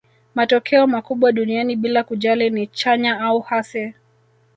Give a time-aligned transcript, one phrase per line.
[0.35, 3.93] matokeo makubwa duniani bila kujali ni chanya au hasi